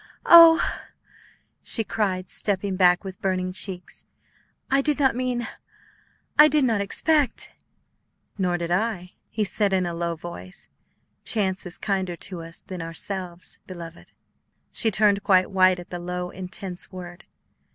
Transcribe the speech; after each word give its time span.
"Oh," 0.25 0.59
she 1.61 1.83
cried, 1.83 2.27
stepping 2.27 2.75
back 2.75 3.03
with 3.03 3.21
burning 3.21 3.51
cheeks, 3.51 4.07
"I 4.71 4.81
did 4.81 4.99
not 4.99 5.15
mean 5.15 5.47
I 6.39 6.47
did 6.47 6.63
not 6.63 6.81
expect" 6.81 7.51
"Nor 8.39 8.57
did 8.57 8.71
I," 8.71 9.11
he 9.29 9.43
said 9.43 9.73
in 9.73 9.85
a 9.85 9.93
low 9.93 10.15
voice; 10.15 10.67
"chance 11.23 11.67
is 11.67 11.77
kinder 11.77 12.15
to 12.15 12.41
us 12.41 12.63
than 12.63 12.81
ourselves 12.81 13.59
beloved." 13.67 14.13
She 14.71 14.89
turned 14.89 15.21
quite 15.21 15.51
white 15.51 15.77
at 15.77 15.91
the 15.91 15.99
low, 15.99 16.31
intense 16.31 16.91
word. 16.91 17.25